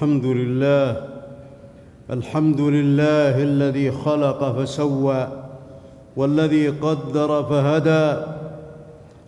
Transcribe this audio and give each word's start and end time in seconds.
الحمد 0.00 0.24
لله 0.24 0.96
الحمد 2.10 2.60
لله 2.60 3.42
الذي 3.42 3.90
خلق 3.90 4.56
فسوى 4.56 5.28
والذي 6.16 6.68
قدر 6.68 7.42
فهدى. 7.44 8.20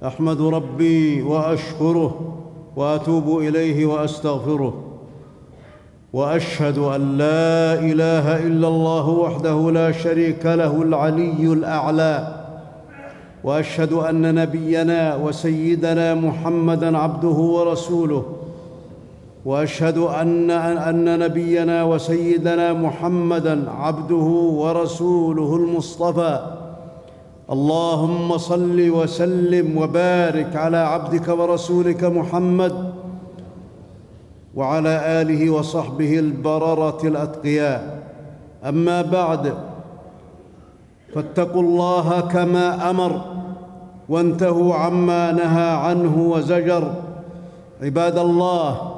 أحمد 0.07 0.41
ربي 0.41 1.23
وأشكره 1.23 2.37
وأتوب 2.77 3.39
إليه 3.39 3.87
وأستغفره 3.87 4.85
وأشهد 6.13 6.79
أن 6.79 7.19
لا 7.19 7.75
إله 7.75 8.47
إلا 8.47 8.69
الله 8.69 9.09
وحده 9.09 9.71
لا 9.71 9.93
شريك 9.93 10.47
له 10.47 10.83
العلي 10.83 11.53
الأعلى 11.53 12.45
وأشهد 13.45 13.93
أن 13.93 14.35
نبينا 14.35 15.17
وسيدنا 15.17 16.15
محمدا 16.15 16.99
عبده 16.99 17.29
ورسوله 17.29 18.42
وأشهد 19.45 19.99
ان 19.99 20.51
أن 20.51 21.19
نبينا 21.19 21.85
وسيدنا 21.85 22.73
محمدا 22.73 23.71
عبده 23.71 24.29
ورسوله 24.63 25.57
المصطفى. 25.57 26.41
اللهم 27.51 28.39
صل 28.39 28.91
وسلم 28.91 29.79
وبارك 29.79 30.57
على 30.57 30.77
عبدك 30.77 31.29
ورسولك 31.29 32.05
محمد 32.05 32.93
وعلى 34.55 35.23
آله 35.23 35.51
وصحبه 35.51 36.19
البررة 36.19 37.01
الأتقياء. 37.05 38.03
أما 38.65 39.03
بعد 39.03 39.55
فاتقوا 41.15 41.63
الله 41.63 42.21
كما 42.21 42.91
أمر 42.91 43.21
وانتهوا 44.09 44.75
عما 44.75 45.33
نهى 45.33 45.71
عنه 45.71 46.23
وزجر. 46.23 46.95
عباد 47.83 48.19
الله 48.19 48.92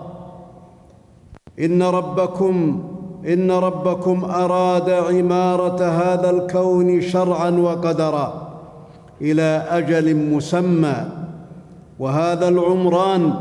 إن 1.61 1.83
ربكم 1.83 2.83
إن 3.29 3.51
ربكم 3.51 4.25
أراد 4.25 4.91
عمارة 4.91 5.85
هذا 5.85 6.31
الكون 6.31 7.01
شرعا 7.01 7.51
وقدرا 7.51 8.49
إلى 9.21 9.67
أجل 9.71 10.17
مسمى 10.17 10.97
وهذا 11.99 12.49
العمران 12.49 13.35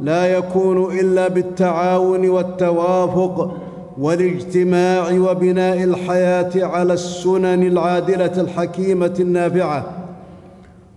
لا 0.00 0.26
يكون 0.26 0.98
إلا 0.98 1.28
بالتعاون 1.28 2.28
والتوافق 2.28 3.56
والاجتماع 3.98 5.10
وبناء 5.12 5.84
الحياة 5.84 6.50
على 6.56 6.92
السنن 6.92 7.62
العادلة 7.66 8.40
الحكيمة 8.40 9.14
النافعة. 9.20 9.84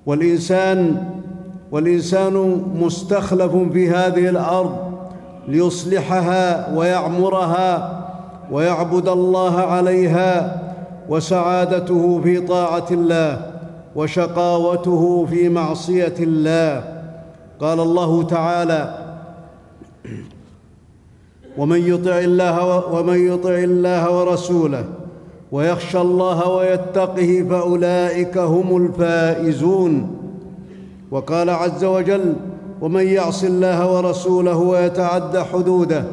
والإنسان 0.05 1.03
والإنسان 1.71 2.61
مستخلف 2.81 3.55
في 3.73 3.89
هذه 3.89 4.29
الأرض 4.29 4.86
ليصلحها 5.47 6.75
ويعمرها 6.75 8.03
ويعبد 8.51 9.07
الله 9.07 9.55
عليها 9.59 10.61
وسعادته 11.09 12.21
في 12.23 12.39
طاعة 12.41 12.85
الله 12.91 13.51
وشقاوته 13.95 15.25
في 15.25 15.49
معصية 15.49 16.13
الله. 16.19 16.83
قال 17.59 17.79
الله 17.79 18.23
تعالى 18.23 18.97
ومن 21.57 21.87
يطع 21.87 22.17
الله 22.19 22.85
ومن 22.93 23.27
يطع 23.33 23.49
الله 23.49 24.19
ورسوله 24.19 24.85
ويخشى 25.51 26.01
الله 26.01 26.49
ويتقه 26.49 27.45
فأولئك 27.49 28.37
هم 28.37 28.85
الفائزون 28.85 30.17
وقال 31.11 31.49
عز 31.49 31.83
وجل 31.83 32.35
ومن 32.81 33.07
يعص 33.07 33.43
الله 33.43 33.93
ورسوله 33.95 34.55
ويتعد 34.55 35.37
حدوده 35.37 36.03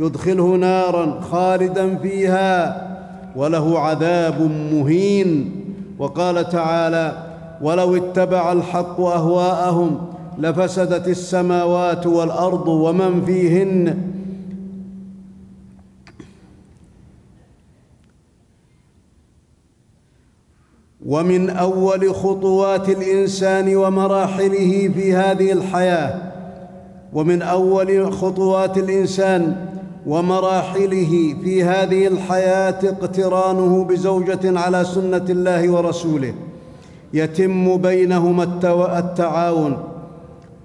يدخله 0.00 0.56
نارا 0.56 1.20
خالدا 1.20 1.96
فيها 1.96 2.86
وله 3.36 3.78
عذاب 3.78 4.50
مهين. 4.72 5.54
وقال 5.98 6.48
تعالى 6.48 7.12
ولو 7.62 7.96
اتبع 7.96 8.52
الحق 8.52 9.00
أهواءهم 9.00 10.00
لفسدت 10.38 11.08
السماوات 11.08 12.06
والأرض 12.06 12.68
ومن 12.68 13.24
فيهن 13.24 13.98
ومن 21.06 21.50
أول 21.50 22.14
خطوات 22.14 22.88
الإنسان 22.88 23.76
ومراحله 23.76 24.90
في 24.94 25.14
هذه 25.14 25.52
الحياة 25.52 26.14
ومن 27.12 27.42
أول 27.42 28.12
خطوات 28.12 28.78
الإنسان 28.78 29.56
ومراحله 30.06 31.34
في 31.44 31.64
هذه 31.64 32.06
الحياة 32.06 32.78
اقترانه 32.84 33.84
بزوجة 33.84 34.60
على 34.60 34.84
سنة 34.84 35.24
الله 35.30 35.70
ورسوله 35.70 36.34
يتم 37.14 37.76
بينهما 37.76 38.42
التعاون 38.98 39.76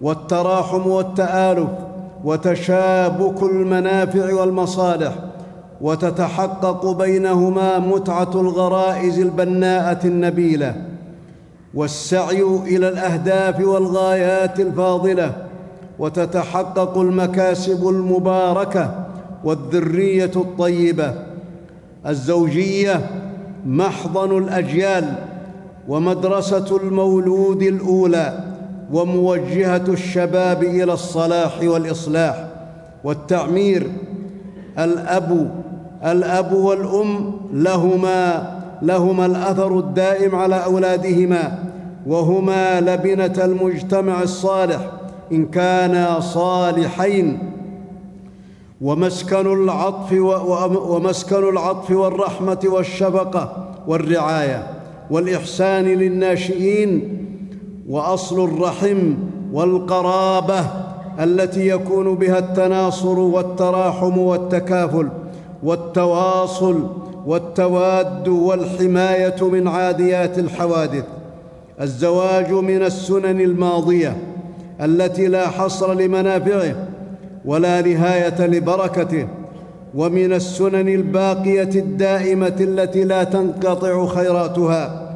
والتراحم 0.02 0.88
والتآلف 0.88 1.70
وتشابك 2.24 3.44
المنافع 3.44 4.34
والمصالح. 4.34 5.14
وتتحقق 5.81 6.91
بينهما 6.91 7.79
متعة 7.79 8.31
الغرائز 8.35 9.19
البناءة 9.19 10.07
النبيلة 10.07 10.75
والسعي 11.73 12.41
إلى 12.41 12.89
الأهداف 12.89 13.59
والغايات 13.59 14.59
الفاضلة 14.59 15.31
وتتحقق 16.00 16.97
المكاسب 16.97 17.88
المباركة 17.89 19.06
والذرية 19.44 20.31
الطيبة 20.35 21.13
الزوجية 22.07 23.01
محضن 23.66 24.38
الأجيال 24.38 25.13
ومدرسة 25.88 26.78
المولود 26.78 27.61
الأولى 27.63 28.40
وموجهة 28.94 29.84
الشباب 29.88 30.63
إلى 30.63 30.94
الصلاح 30.94 31.63
والإصلاح 31.63 32.47
والتعمير 33.03 33.88
الأب 34.79 35.62
الأب 36.06 36.53
والأم 36.53 37.31
لهما 37.53 38.53
لهما 38.81 39.25
الأثر 39.25 39.80
الدائم 39.80 40.36
على 40.36 40.64
أولادهما 40.66 41.59
وهما 42.08 42.81
لبنة 42.81 43.34
المجتمع 43.46 44.22
الصالح 44.22 44.91
إن 45.31 45.46
كانا 45.46 46.19
صالحين. 46.19 47.53
ومسكن 48.81 49.64
العطف 49.64 50.14
ومسكن 50.90 51.50
العطف 51.50 51.91
والرحمة 51.91 52.59
والشفقة 52.66 53.68
والرعاية 53.88 54.68
والإحسان 55.12 55.85
للناشئين 55.85 57.18
وأصل 57.90 58.44
الرحم 58.44 59.14
والقرابة 59.53 60.66
التي 61.20 61.68
يكون 61.68 62.16
بها 62.16 62.40
التناصر 62.40 63.20
والتراحم 63.20 64.18
والتكافل. 64.18 65.09
والتواصل 65.63 66.88
والتواد 67.25 68.28
والحماية 68.28 69.35
من 69.41 69.68
عاديات 69.68 70.40
الحوادث. 70.40 71.03
الزواج 71.81 72.51
من 72.51 72.84
السنن 72.84 73.41
الماضية 73.41 74.18
التي 74.81 75.28
لا 75.28 75.47
حصر 75.47 75.94
لمنافعه 75.94 76.75
ولا 77.46 77.81
نهاية 77.81 78.47
لبركته 78.47 79.28
ومن 79.96 80.34
السنن 80.34 80.90
الباقية 80.90 81.69
الدائمة 81.75 82.56
التي 82.59 83.03
لا 83.03 83.23
تنقطع 83.23 84.06
خيراتها 84.06 85.09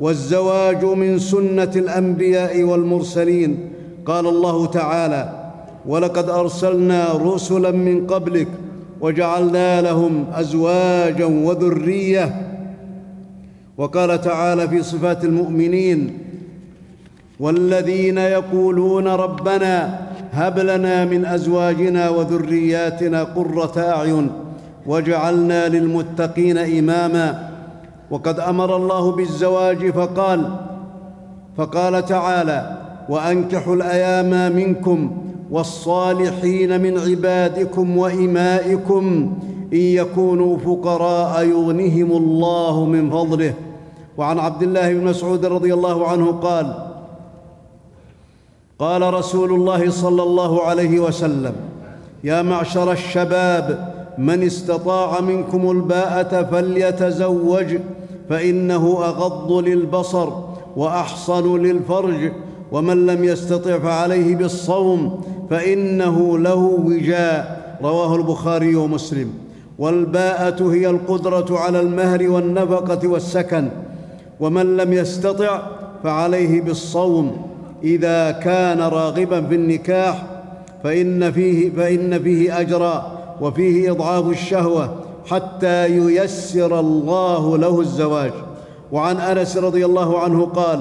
والزواج 0.00 0.84
من 0.84 1.18
سنة 1.18 1.70
الأنبياء 1.76 2.62
والمرسلين. 2.62 3.70
قال 4.06 4.26
الله 4.26 4.66
تعالى 4.66 5.50
ولقد 5.86 6.30
أرسلنا 6.30 7.12
رسلا 7.12 7.70
من 7.70 8.06
قبلك 8.06 8.48
وجعلنا 9.00 9.80
لهم 9.80 10.24
أزواجا 10.34 11.24
وذرية. 11.24 12.52
وقال 13.78 14.20
تعالى 14.20 14.68
في 14.68 14.82
صفات 14.82 15.24
المؤمنين 15.24 16.18
والذين 17.40 18.18
يقولون 18.18 19.08
ربنا 19.08 19.98
هب 20.32 20.58
لنا 20.58 21.04
من 21.04 21.24
أزواجنا 21.26 22.08
وذرياتنا 22.08 23.22
قرة 23.24 23.78
أعين 23.78 24.30
وجعلنا 24.86 25.68
للمتقين 25.68 26.58
إماما. 26.58 27.50
وقد 28.10 28.40
أمر 28.40 28.76
الله 28.76 29.12
بالزواج 29.12 29.90
فقال 29.90 30.50
فقال 31.56 32.04
تعالى 32.04 32.76
وأنكحوا 33.08 33.74
الأيام 33.74 34.56
منكم 34.56 35.25
والصالحين 35.50 36.80
من 36.80 36.98
عبادكم 36.98 37.98
وإمائكم 37.98 39.32
إن 39.72 39.78
يكونوا 39.78 40.58
فقراء 40.58 41.44
يغنهم 41.44 42.12
الله 42.12 42.84
من 42.84 43.10
فضله. 43.10 43.54
وعن 44.18 44.38
عبد 44.38 44.62
الله 44.62 44.92
بن 44.94 45.04
مسعود 45.04 45.46
رضي 45.46 45.74
الله 45.74 46.08
عنه 46.08 46.32
قال 46.32 46.74
قال 48.78 49.14
رسول 49.14 49.52
الله 49.52 49.90
صلى 49.90 50.22
الله 50.22 50.62
عليه 50.62 51.00
وسلم 51.00 51.54
يا 52.24 52.42
معشر 52.42 52.92
الشباب 52.92 53.94
من 54.18 54.42
استطاع 54.42 55.20
منكم 55.20 55.70
الباءة 55.70 56.42
فليتزوج 56.42 57.76
فإنه 58.28 58.98
أغض 59.04 59.52
للبصر 59.52 60.28
وأحصن 60.76 61.56
للفرج 61.56 62.32
ومن 62.72 63.06
لم 63.06 63.24
يستطع 63.24 63.78
فعليه 63.78 64.36
بالصوم 64.36 65.20
فإنه 65.50 66.38
له 66.38 66.80
وجاء. 66.84 67.56
رواه 67.82 68.16
البخاري 68.16 68.74
ومسلم. 68.74 69.30
والباءة 69.78 70.72
هي 70.72 70.90
القدرة 70.90 71.58
على 71.58 71.80
المهر 71.80 72.30
والنفقة 72.30 73.08
والسكن. 73.08 73.68
ومن 74.40 74.76
لم 74.76 74.92
يستطع 74.92 75.62
فعليه 76.04 76.60
بالصوم. 76.60 77.36
إذا 77.84 78.30
كان 78.30 78.80
راغبا 78.80 79.40
في 79.40 79.54
النكاح 79.54 80.26
فإن 80.84 81.32
فيه, 81.32 81.70
فإن 81.70 82.22
فيه 82.22 82.60
اجرا 82.60 83.18
وفيه 83.40 83.90
إضعاف 83.90 84.28
الشهوة 84.28 84.94
حتى 85.26 85.86
ييسر 85.86 86.80
الله 86.80 87.58
له 87.58 87.80
الزواج. 87.80 88.32
وعن 88.92 89.16
أنس 89.16 89.56
رضي 89.56 89.84
الله 89.84 90.18
عنه 90.18 90.44
قال 90.46 90.80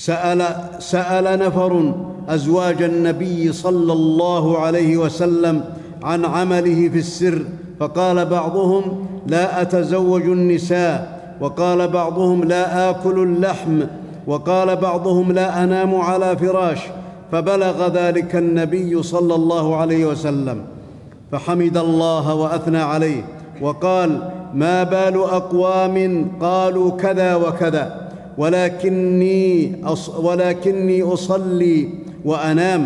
سأل 0.00 0.46
سأل 0.78 1.38
نفر 1.38 1.92
أزواج 2.28 2.82
النبي 2.82 3.52
صلى 3.52 3.92
الله 3.92 4.58
عليه 4.58 4.96
وسلم 4.96 5.64
عن 6.02 6.24
عمله 6.24 6.88
في 6.88 6.98
السر 6.98 7.44
فقال 7.80 8.26
بعضهم 8.26 9.06
لا 9.26 9.62
أتزوج 9.62 10.22
النساء 10.22 11.20
وقال 11.40 11.88
بعضهم 11.88 12.44
لا 12.44 12.90
آكل 12.90 13.18
اللحم 13.22 13.80
وقال 14.26 14.76
بعضهم 14.76 15.32
لا 15.32 15.64
أنام 15.64 15.94
على 15.94 16.36
فراش 16.36 16.78
فبلغ 17.32 17.88
ذلك 17.88 18.36
النبي 18.36 19.02
صلى 19.02 19.34
الله 19.34 19.76
عليه 19.76 20.06
وسلم 20.06 20.62
فحمد 21.32 21.76
الله 21.76 22.34
وأثنى 22.34 22.78
عليه 22.78 23.24
وقال 23.62 24.30
ما 24.54 24.82
بال 24.82 25.14
أقوام 25.14 26.26
قالوا 26.40 26.90
كذا 26.90 27.34
وكذا. 27.34 28.09
ولكني 28.40 29.72
أص 29.84 30.08
ولكني 30.08 31.02
أصلي 31.02 31.88
وأنام 32.24 32.82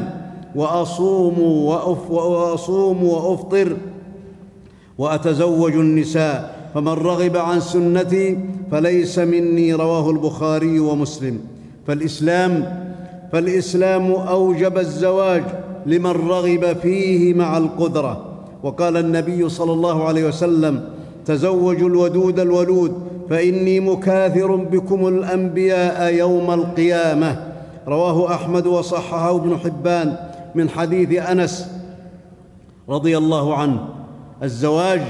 وأصوم 0.55 1.39
وأف 1.41 2.11
وأصوم 2.11 3.05
وأفطر 3.05 3.77
وأتزوج 4.99 5.73
النساء 5.73 6.39
فمن 6.75 6.89
رغب 6.89 7.37
عن 7.37 7.61
سنتي 7.61 8.39
فليس 8.71 9.19
مني 9.19 9.75
رواه 9.75 10.11
البخاري 10.11 10.79
ومسلم. 10.79 11.41
فالإسلام 11.87 12.53
فالإسلام 13.33 14.11
أوجب 14.13 14.79
الزواج 14.79 15.45
لمن 15.87 16.11
رغب 16.11 16.77
فيه 16.83 17.35
مع 17.35 17.59
القدرة. 17.59 18.15
وقال 18.63 18.97
النبي 18.97 19.49
صلى 19.49 19.73
الله 19.73 20.05
عليه 20.05 20.25
وسلم 20.29 20.89
تزوجوا 21.27 21.89
الودود 21.89 22.41
الولود 22.41 22.93
فإني 23.31 23.81
مكاثر 23.81 24.57
بكم 24.57 25.09
الأنبياء 25.09 26.15
يوم 26.15 26.51
القيامة. 26.51 27.55
رواه 27.89 28.35
أحمد 28.35 28.67
وصححه 28.67 29.37
ابن 29.37 29.57
حبان 29.59 30.17
من 30.55 30.69
حديث 30.69 31.13
أنس 31.31 31.71
رضي 32.89 33.19
الله 33.19 33.57
عنه. 33.57 33.89
الزواج 34.43 35.01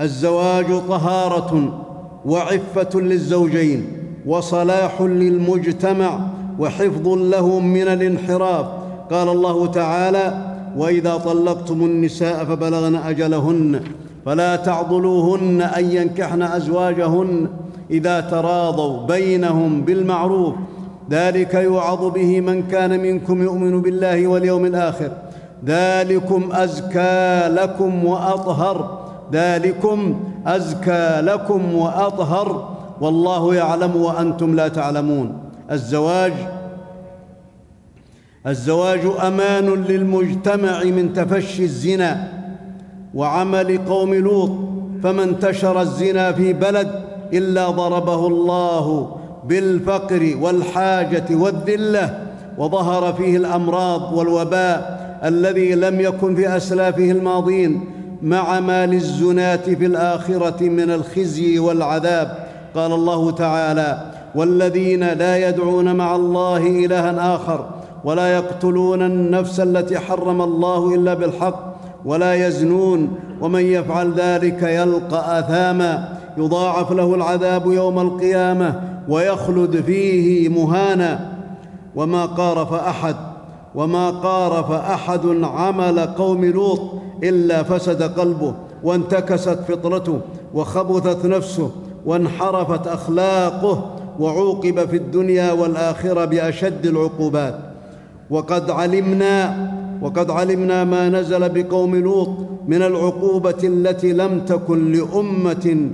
الزواج 0.00 0.66
طهارة 0.88 1.84
وعفة 2.26 3.00
للزوجين 3.00 3.86
وصلاح 4.26 5.00
للمجتمع 5.00 6.20
وحفظ 6.58 7.08
لهم 7.08 7.72
من 7.72 7.88
الانحراف. 7.88 8.66
قال 9.10 9.28
الله 9.28 9.66
تعالى 9.66 10.54
وإذا 10.76 11.16
طلقتم 11.16 11.84
النساء 11.84 12.44
فبلغن 12.44 12.96
أجلهن 12.96 13.80
فلا 14.26 14.56
تعضلوهن 14.56 15.60
أن 15.62 15.92
ينكحن 15.92 16.42
أزواجهن 16.42 17.48
إذا 17.90 18.20
تراضوا 18.20 19.06
بينهم 19.06 19.82
بالمعروف. 19.82 20.54
ذلك 21.10 21.54
يوعظ 21.54 22.04
به 22.04 22.40
من 22.40 22.62
كان 22.62 23.00
منكم 23.00 23.42
يؤمن 23.42 23.82
بالله 23.82 24.26
واليوم 24.26 24.64
الآخر. 24.64 25.10
ذلكم 25.66 26.48
أزكى 26.52 27.48
لكم 27.48 28.04
وأطهر. 28.04 28.98
ذلكم 29.32 30.20
أزكى 30.46 31.20
لكم 31.20 31.74
وأطهر. 31.74 32.68
والله 33.00 33.54
يعلم 33.54 33.96
وأنتم 33.96 34.54
لا 34.54 34.68
تعلمون. 34.68 35.32
الزواج 35.70 36.32
الزواج 38.46 39.00
أمان 39.26 39.66
للمجتمع 39.66 40.84
من 40.84 41.12
تفشي 41.12 41.64
الزنا. 41.64 42.41
وعمل 43.14 43.78
قوم 43.78 44.14
لوط 44.14 44.50
فما 45.02 45.24
انتشر 45.24 45.80
الزنا 45.80 46.32
في 46.32 46.52
بلد 46.52 46.90
إلا 47.32 47.70
ضربه 47.70 48.26
الله 48.26 49.16
بالفقر 49.48 50.36
والحاجة 50.40 51.24
والذلة 51.30 52.18
وظهر 52.58 53.12
فيه 53.12 53.36
الأمراض 53.36 54.12
والوباء 54.12 55.02
الذي 55.24 55.74
لم 55.74 56.00
يكن 56.00 56.34
في 56.34 56.56
أسلافه 56.56 57.10
الماضين 57.10 57.84
مع 58.22 58.60
ما 58.60 58.86
للزناه 58.86 59.56
في 59.56 59.86
الآخرة 59.86 60.62
من 60.62 60.90
الخزي 60.90 61.58
والعذاب. 61.58 62.48
قال 62.74 62.92
الله 62.92 63.30
تعالى 63.30 64.10
والذين 64.34 65.04
لا 65.04 65.48
يدعون 65.48 65.96
مع 65.96 66.16
الله 66.16 66.56
إلها 66.56 67.34
آخر 67.34 67.66
ولا 68.04 68.34
يقتلون 68.34 69.02
النفس 69.02 69.60
التي 69.60 69.98
حرم 69.98 70.42
الله 70.42 70.94
إلا 70.94 71.14
بالحق 71.14 71.71
ولا 72.04 72.46
يزنون 72.46 73.08
ومن 73.40 73.60
يفعل 73.60 74.12
ذلك 74.12 74.62
يلقى 74.62 75.38
أثاما 75.38 76.08
يضاعف 76.38 76.92
له 76.92 77.14
العذاب 77.14 77.66
يوم 77.66 77.98
القيامة 77.98 78.80
ويخلد 79.08 79.80
فيه 79.80 80.48
مهانا 80.48 81.32
وما 81.96 82.26
قارف 82.26 82.72
احد 82.72 83.16
وما 83.74 84.10
قارف 84.10 84.70
احد 84.70 85.20
عمل 85.42 86.00
قوم 86.00 86.44
لوط 86.44 86.80
إلا 87.22 87.62
فسد 87.62 88.02
قلبه 88.02 88.54
وانتكست 88.84 89.58
فطرته 89.68 90.20
وخبثت 90.54 91.26
نفسه 91.26 91.70
وانحرفت 92.06 92.86
أخلاقه 92.86 93.90
وعوقب 94.18 94.88
في 94.88 94.96
الدنيا 94.96 95.52
والآخرة 95.52 96.24
بأشد 96.24 96.86
العقوبات. 96.86 97.58
وقد 98.30 98.70
علمنا 98.70 99.72
وقد 100.02 100.30
علمنا 100.30 100.84
ما 100.84 101.08
نزل 101.08 101.48
بقوم 101.48 101.96
لوط 101.96 102.28
من 102.68 102.82
العقوبة 102.82 103.58
التي 103.64 104.12
لم 104.12 104.40
تكن 104.40 104.92
لأمة 104.92 105.90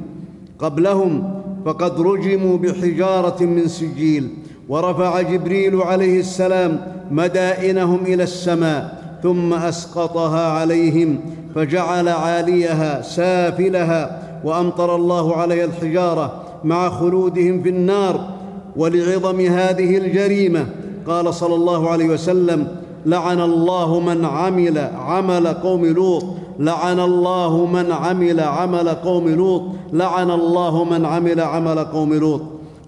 قبلهم 0.58 1.40
فقد 1.64 2.00
رجموا 2.00 2.56
بحجارة 2.58 3.44
من 3.44 3.68
سجيل 3.68 4.28
ورفع 4.68 5.20
جبريل 5.20 5.76
عليه 5.82 6.20
السلام 6.20 6.80
مدائنهم 7.10 7.98
إلى 8.06 8.22
السماء 8.22 8.98
ثم 9.22 9.54
أسقطها 9.54 10.52
عليهم 10.52 11.20
فجعل 11.54 12.08
عاليها 12.08 13.02
سافلها 13.02 14.22
وأمطر 14.44 14.96
الله 14.96 15.36
عليها 15.36 15.64
الحجارة 15.64 16.42
مع 16.64 16.90
خلودهم 16.90 17.62
في 17.62 17.68
النار 17.68 18.30
ولعظم 18.76 19.40
هذه 19.40 19.98
الجريمة 19.98 20.66
قال 21.06 21.34
صلى 21.34 21.54
الله 21.54 21.90
عليه 21.90 22.06
وسلم 22.08 22.68
لعن 23.06 23.40
الله 23.40 24.00
من 24.00 24.24
عمل 24.24 24.78
عمل 24.78 25.46
قوم 25.46 25.86
لوط. 25.86 26.24
لعن 26.58 27.00
الله 27.00 27.66
من 27.66 27.92
عمل 27.92 28.40
عمل 28.40 28.88
قوم 28.88 29.28
لوط. 29.28 29.62
لعن 29.92 30.30
الله 30.30 30.84
من 30.84 31.06
عمل 31.06 31.40
عمل 31.40 31.84
قوم 31.84 32.14
لوط. 32.14 32.42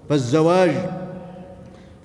فالزواج 0.09 0.71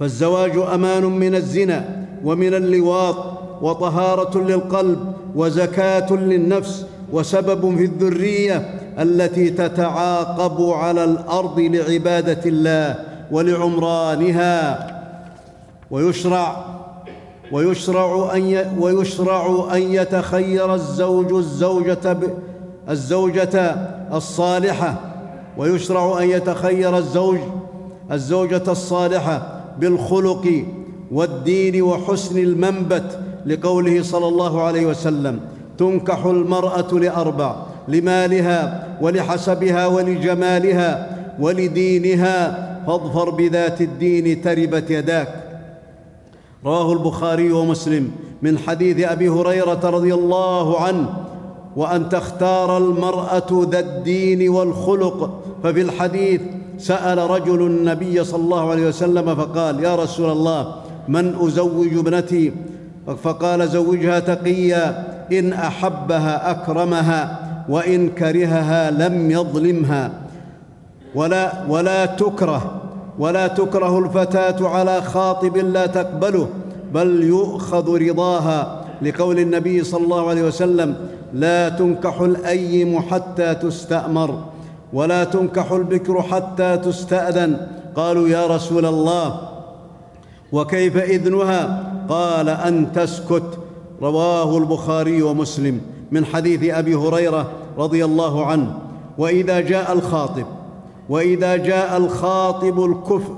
فالزواج 0.01 0.57
أمان 0.75 1.05
من 1.05 1.35
الزنا 1.35 2.07
ومن 2.25 2.55
اللواط 2.55 3.17
وطهارة 3.63 4.39
للقلب 4.39 4.99
وزكاة 5.37 6.13
للنفس 6.13 6.87
وسبب 7.13 7.77
في 7.77 7.85
الذرية 7.85 8.81
التي 8.99 9.51
تتعاقب 9.51 10.71
على 10.71 11.05
الأرض 11.05 11.61
لعبادة 11.61 12.41
الله 12.47 12.95
ولعمرانها. 13.31 14.87
ويشرع 15.91 16.76
ويشرع 17.53 18.35
أن 18.35 18.73
ويشرع 18.79 19.69
أن 19.75 19.83
يتخير 19.83 20.75
الزوج 20.75 21.33
الزوجة 21.33 22.17
الزوجة 22.91 23.77
الصالحة. 24.13 25.01
ويشرع 25.59 26.23
أن 26.23 26.31
يتخير 26.31 26.99
الزوج 26.99 27.39
الزوجة 28.13 28.63
الصالحة 28.69 29.61
بالخلق 29.81 30.65
والدين 31.13 31.83
وحسن 31.83 32.39
المنبت 32.39 33.19
لقوله 33.47 34.03
صلى 34.03 34.29
الله 34.29 34.63
عليه 34.63 34.87
وسلم 34.87 35.41
تنكح 35.79 36.25
المرأة 36.25 36.93
لأربع 36.93 37.57
لمالها 37.89 38.87
ولحسبها 39.01 39.87
ولجمالها 39.87 41.17
ولدينها 41.41 42.67
فاظفر 42.87 43.31
بذات 43.31 43.81
الدين 43.81 44.43
تربت 44.43 44.91
يداك. 44.91 45.46
رواه 46.67 46.93
البخاري 46.93 47.53
ومسلم 47.53 48.11
من 48.43 48.59
حديث 48.59 49.01
أبي 49.01 49.29
هريرة 49.29 49.81
رضي 49.85 50.15
الله 50.15 50.81
عنه 50.81 51.09
وأن 51.77 52.09
تختار 52.09 52.79
المرأة 52.79 53.67
ذا 53.71 53.79
الدين 53.79 54.49
والخلق. 54.49 55.43
ففي 55.63 55.81
الحديث 55.81 56.41
سأل 56.79 57.19
رجل 57.19 57.67
النبي 57.67 58.25
صلى 58.25 58.43
الله 58.43 58.71
عليه 58.71 58.89
وسلم 58.89 59.35
فقال 59.35 59.85
يا 59.85 59.97
رسول 59.97 60.31
الله 60.31 60.75
من 61.09 61.35
أزوج 61.41 61.99
ابنتي؟ 61.99 62.53
فقال 63.23 63.69
زوجها 63.69 64.19
تقيا 64.19 65.07
إن 65.33 65.53
أحبها 65.53 66.51
أكرمها 66.51 67.39
وإن 67.69 68.09
كرهها 68.09 68.91
لم 68.91 69.31
يظلمها 69.31 70.11
ولا 71.15 71.53
ولا 71.69 72.07
تكره. 72.07 72.86
ولا 73.19 73.47
تكره 73.47 73.99
الفتاة 73.99 74.69
على 74.69 75.03
خاطب 75.03 75.57
لا 75.57 75.87
تقبله 75.87 76.49
بل 76.95 77.23
يؤخذ 77.23 77.99
رضاها 78.09 78.85
لقول 79.03 79.39
النبي 79.39 79.85
صلى 79.85 80.05
الله 80.05 80.29
عليه 80.29 80.43
وسلم 80.43 80.97
لا 81.33 81.69
تنكح 81.69 82.21
الأيم 82.21 83.01
حتى 83.01 83.55
تستأمر 83.55 84.39
ولا 84.93 85.25
تنكح 85.25 85.73
البكر 85.73 86.23
حتى 86.23 86.77
تستأذن 86.77 87.67
قالوا 87.97 88.29
يا 88.29 88.47
رسول 88.47 88.87
الله 88.87 89.41
وكيف 90.53 90.97
إذنها؟ 90.97 91.93
قال 92.09 92.49
أن 92.49 92.93
تسكت 92.93 93.59
رواه 94.03 94.59
البخاري 94.59 95.23
ومسلم 95.23 95.81
من 96.11 96.25
حديث 96.25 96.75
أبي 96.75 96.95
هريرة 96.95 97.51
رضي 97.79 98.05
الله 98.05 98.47
عنه. 98.47 98.79
وإذا 99.19 99.61
جاء 99.61 99.93
الخاطب 99.93 100.45
وإذا 101.09 101.57
جاء 101.57 101.97
الخاطب 101.97 102.85
الكفء 102.85 103.35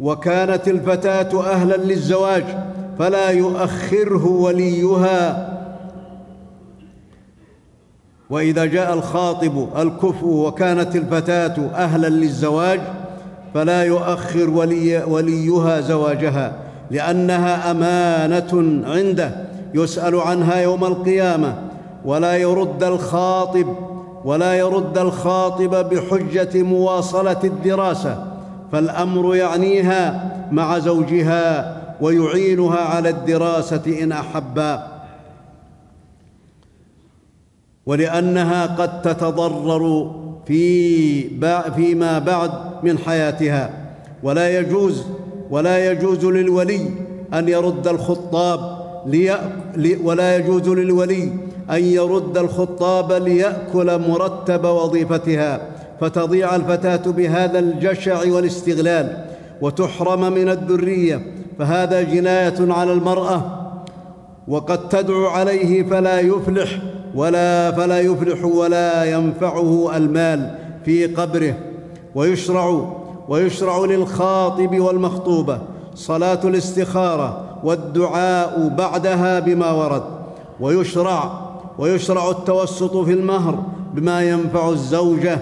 وكانت 0.00 0.68
الفتاة 0.68 1.50
أهلا 1.52 1.76
للزواج 1.76 2.44
فلا 2.98 3.30
يؤخره 3.30 4.26
وليها. 4.26 5.52
وإذا 8.30 8.64
جاء 8.64 8.94
الخاطب 8.94 9.68
الكفء 9.78 10.26
وكانت 10.26 10.96
الفتاة 10.96 11.70
أهلا 11.74 12.06
للزواج 12.08 12.80
فلا 13.54 13.84
يؤخر 13.84 14.50
ولي 14.50 15.04
وليها 15.04 15.80
زواجها 15.80 16.52
لأنها 16.90 17.70
أمانة 17.70 18.82
عنده 18.86 19.46
يسأل 19.74 20.14
عنها 20.20 20.56
يوم 20.60 20.84
القيامة 20.84 21.54
ولا 22.04 22.36
يرد 22.36 22.84
الخاطب 22.84 23.66
ولا 24.26 24.54
يرد 24.54 24.98
الخاطب 24.98 25.88
بحجة 25.88 26.62
مواصلة 26.62 27.40
الدراسة 27.44 28.24
فالأمر 28.72 29.36
يعنيها 29.36 30.30
مع 30.52 30.78
زوجها 30.78 31.76
ويعينها 32.00 32.78
على 32.78 33.08
الدراسة 33.08 34.02
إن 34.02 34.12
احبا 34.12 34.86
ولأنها 37.86 38.66
قد 38.66 39.02
تتضرر 39.02 40.14
في 40.46 41.40
فيما 41.70 42.18
بعد 42.18 42.50
من 42.82 42.98
حياتها 42.98 43.70
ولا 44.22 44.58
يجوز 44.58 45.04
ولا 45.50 45.90
يجوز 45.90 46.24
للولي 46.24 46.90
أن 47.34 47.48
يرد 47.48 47.88
الخطاب 47.88 48.75
ولا 50.04 50.36
يجوز 50.36 50.68
للولي 50.68 51.32
أن 51.70 51.84
يرد 51.84 52.38
الخطاب 52.38 53.12
ليأكل 53.12 53.98
مرتب 53.98 54.64
وظيفتها 54.64 55.60
فتضيع 56.00 56.56
الفتاة 56.56 57.10
بهذا 57.10 57.58
الجشع 57.58 58.18
والاستغلال 58.18 59.24
وتحرم 59.60 60.32
من 60.32 60.48
الذرية 60.48 61.22
فهذا 61.58 62.02
جناية 62.02 62.72
على 62.72 62.92
المرأة 62.92 63.62
وقد 64.48 64.88
تدعو 64.88 65.26
عليه 65.26 65.82
فلا 65.82 66.20
يفلح 66.20 66.78
ولا 67.14 67.72
فلا 67.72 68.00
يفلح 68.00 68.44
ولا 68.44 69.04
ينفعه 69.04 69.96
المال 69.96 70.58
في 70.84 71.06
قبره 71.06 71.54
ويشرع 72.14 72.92
ويشرع 73.28 73.84
للخاطب 73.84 74.80
والمخطوبة 74.80 75.58
صلاة 75.94 76.40
الاستخارة 76.44 77.45
والدعاء 77.64 78.68
بعدها 78.68 79.40
بما 79.40 79.70
ورد 79.72 80.02
ويشرع 80.60 81.40
ويشرع 81.78 82.30
التوسط 82.30 82.96
في 82.96 83.12
المهر 83.12 83.62
بما 83.94 84.22
ينفع 84.22 84.68
الزوجة 84.68 85.38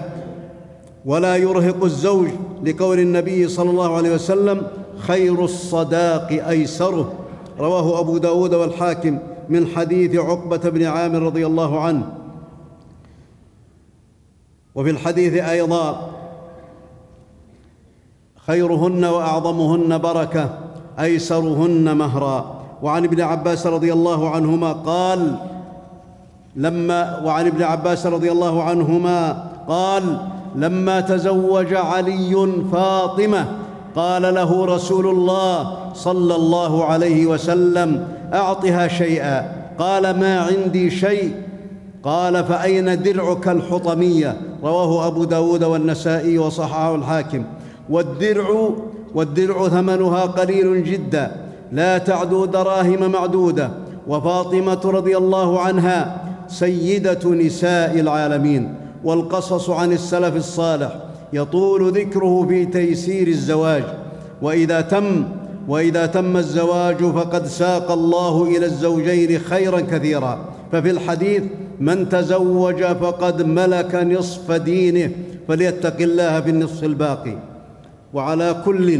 ولا 1.05 1.35
يرهق 1.35 1.83
الزوج 1.83 2.27
لقول 2.63 2.99
النبي 2.99 3.47
صلى 3.47 3.69
الله 3.69 3.97
عليه 3.97 4.13
وسلم 4.13 4.67
خير 4.97 5.43
الصداق 5.43 6.27
أيسره. 6.31 7.13
رواه 7.59 7.99
أبو 7.99 8.17
داود 8.17 8.53
والحاكم 8.53 9.19
من 9.49 9.67
حديث 9.67 10.15
عقبة 10.15 10.57
بن 10.69 10.83
عامر 10.83 11.21
رضي 11.21 11.45
الله 11.45 11.79
عنه. 11.81 12.13
وفي 14.75 14.89
الحديث 14.89 15.33
أيضا 15.33 16.11
خيرهن 18.47 19.05
وأعظمهن 19.05 19.97
بركة. 19.97 20.64
ايسرهن 20.99 21.97
مهرا. 21.97 22.55
وعن 22.83 23.03
ابن 23.03 23.21
عباس 23.21 23.67
رضي 23.67 23.93
الله 23.93 24.29
عنهما 24.29 24.71
قال 24.73 25.35
لما 26.55 27.21
وعن 27.25 27.47
ابن 27.47 27.63
عباس 27.63 28.07
رضي 28.07 28.31
الله 28.31 28.63
عنهما 28.63 29.43
قال 29.67 30.17
لما 30.55 31.01
تزوج 31.01 31.73
علي 31.73 32.47
فاطمة 32.71 33.45
قال 33.95 34.21
له 34.21 34.65
رسول 34.65 35.07
الله 35.07 35.77
صلى 35.93 36.35
الله 36.35 36.85
عليه 36.85 37.25
وسلم 37.25 38.07
أعطها 38.33 38.87
شيئا. 38.87 39.51
قال 39.79 40.19
ما 40.19 40.39
عندي 40.39 40.89
شيء. 40.91 41.35
قال 42.03 42.43
فأين 42.43 43.01
درعك 43.01 43.47
الحطمية؟ 43.47 44.37
رواه 44.63 45.07
أبو 45.07 45.23
داود 45.23 45.63
والنسائي 45.63 46.37
وصححه 46.37 46.95
الحاكم. 46.95 47.43
والدرع 47.89 48.69
والدرع 49.15 49.67
ثمنها 49.67 50.21
قليل 50.21 50.83
جدا 50.83 51.31
لا 51.71 51.97
تعدو 51.97 52.45
دراهم 52.45 53.11
معدودة. 53.11 53.69
وفاطمة 54.07 54.81
رضي 54.85 55.17
الله 55.17 55.59
عنها 55.59 56.21
سيدة 56.47 57.29
نساء 57.29 57.99
العالمين. 57.99 58.75
والقصص 59.03 59.69
عن 59.69 59.91
السلف 59.91 60.35
الصالح 60.35 60.95
يطول 61.33 61.91
ذكره 61.91 62.45
في 62.49 62.65
تيسير 62.65 63.27
الزواج. 63.27 63.83
وإذا 64.41 64.81
تم 64.81 65.23
وإذا 65.67 66.05
تم 66.05 66.37
الزواج 66.37 67.03
فقد 67.03 67.45
ساق 67.45 67.91
الله 67.91 68.43
إلى 68.57 68.65
الزوجين 68.65 69.39
خيرا 69.39 69.79
كثيرا. 69.79 70.39
ففي 70.71 70.89
الحديث 70.89 71.43
من 71.79 72.09
تزوج 72.09 72.83
فقد 72.83 73.41
ملك 73.41 73.95
نصف 73.95 74.51
دينه 74.51 75.11
فليتق 75.47 76.01
الله 76.01 76.41
في 76.41 76.49
النصف 76.49 76.83
الباقي. 76.83 77.54
وعلى 78.15 78.61
كل 78.65 78.99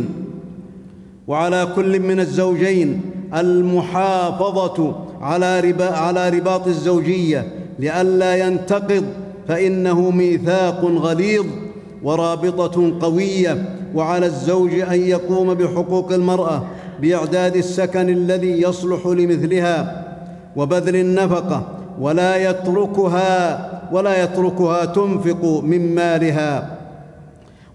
وعلى 1.28 1.68
كل 1.76 2.00
من 2.00 2.20
الزوجين 2.20 3.02
المحافظة 3.36 4.96
على 5.22 5.60
ربا 5.60 5.90
على 5.98 6.30
رباط 6.30 6.68
الزوجية 6.68 7.48
لئلا 7.80 8.36
ينتقض 8.48 9.06
فإنه 9.48 10.12
ميثاق 10.12 10.86
غليظ 10.86 11.46
ورابطة 12.04 13.00
قوية 13.02 13.66
وعلى 13.96 14.26
الزوج 14.26 14.80
أن 14.80 15.02
يقوم 15.02 15.54
بحقوق 15.54 16.12
المرأة 16.14 16.64
بإعداد 17.02 17.56
السكن 17.56 18.10
الذي 18.10 18.62
يصلح 18.62 19.08
لمثلها 19.08 20.06
وبذل 20.56 20.96
النفقة 20.96 21.68
ولا 22.00 22.50
يتركها 22.50 23.32
ولا 23.92 24.24
يتركها 24.24 24.86
تنفق 24.86 25.62
من 25.64 25.96
مالها. 25.96 26.75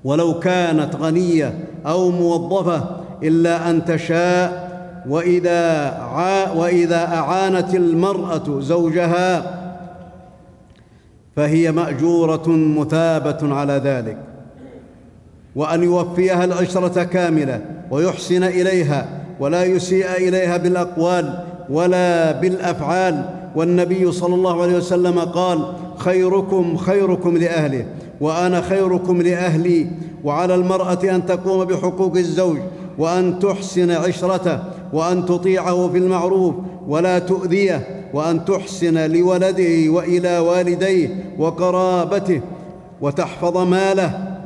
ولو 0.05 0.39
كانت 0.39 0.97
غنية 0.97 1.59
أو 1.87 2.11
موظفة 2.11 2.85
إلا 3.23 3.71
أن 3.71 3.85
تشاء 3.85 4.71
وإذا, 5.09 5.91
عا 6.01 6.53
وإذا 6.53 7.05
أعانت 7.05 7.75
المرأة 7.75 8.61
زوجها 8.61 9.61
فهي 11.37 11.73
مأجورة 11.73 12.49
مثابة 12.49 13.55
على 13.55 13.73
ذلك. 13.73 14.17
وأن 15.57 15.83
يوفيها 15.83 16.45
العشرة 16.45 17.05
كاملة 17.05 17.61
ويحسن 17.91 18.43
إليها 18.45 19.09
ولا 19.41 19.65
يسيء 19.65 20.13
إليها 20.17 20.57
بالأقوال 20.57 21.45
ولا 21.71 22.33
بالأفعال. 22.33 23.25
والنبي 23.57 24.13
صلى 24.13 24.35
الله 24.35 24.63
عليه 24.63 24.77
وسلم 24.77 25.19
قال 25.19 25.73
خيركم 25.97 26.77
خيركم 26.77 27.37
لأهله. 27.37 27.87
وأنا 28.21 28.61
خيركم 28.61 29.23
لأهلي 29.23 29.87
وعلى 30.25 30.55
المرأة 30.55 30.99
أن 31.05 31.27
تقوم 31.27 31.65
بحقوق 31.65 32.17
الزوج 32.17 32.59
وأن 32.99 33.39
تحسن 33.39 33.91
عشرته 33.91 34.59
وأن 34.93 35.27
تطيعه 35.27 35.89
في 35.89 35.99
المعروف 35.99 36.55
ولا 36.89 37.19
تؤذيه 37.19 38.07
وأن 38.15 38.45
تحسن 38.45 39.13
لولده 39.13 39.91
وإلى 39.91 40.39
والديه 40.39 41.35
وقرابته 41.39 42.41
وتحفظ 43.01 43.57
ماله 43.57 44.37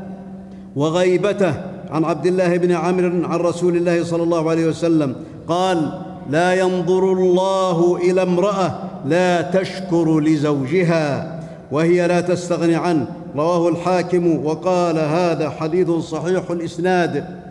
وغيبته. 0.76 1.54
عن 1.90 2.04
عبد 2.04 2.26
الله 2.26 2.56
بن 2.56 2.72
عمرو 2.72 3.06
عن 3.24 3.38
رسول 3.38 3.76
الله 3.76 4.04
صلى 4.04 4.22
الله 4.22 4.50
عليه 4.50 4.66
وسلم 4.66 5.16
قال 5.48 6.02
لا 6.30 6.54
ينظر 6.54 7.12
الله 7.12 7.96
إلى 7.96 8.22
امرأة 8.22 8.74
لا 9.06 9.42
تشكر 9.42 10.20
لزوجها 10.20 11.40
وهي 11.72 12.08
لا 12.08 12.20
تستغني 12.20 12.76
عنه 12.76 13.06
رواه 13.36 13.68
الحاكم 13.68 14.46
وقال 14.46 14.98
هذا 14.98 15.50
حديث 15.50 15.90
صحيح 15.90 16.50
الإسناد. 16.50 17.44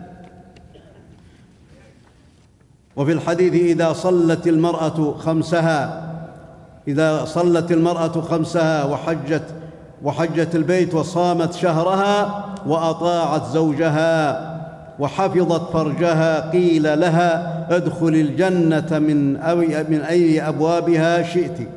وفي 2.96 3.12
الحديث 3.12 3.54
إذا 3.54 3.92
صلت 3.92 4.46
المرأة 4.48 5.14
خمسها 5.18 6.10
إذا 6.88 7.24
صلت 7.24 7.72
المرأة 7.72 8.20
خمسها 8.20 8.84
وحجت 8.84 9.44
وحجت 10.02 10.54
البيت 10.54 10.94
وصامت 10.94 11.52
شهرها 11.54 12.44
وأطاعت 12.66 13.46
زوجها 13.46 14.54
وحفظت 14.98 15.72
فرجها 15.72 16.50
قيل 16.50 17.00
لها 17.00 17.66
ادخل 17.76 18.08
الجنة 18.08 18.98
من 18.98 19.32
من 19.90 20.00
أي 20.00 20.48
أبوابها 20.48 21.22
شئت. 21.22 21.68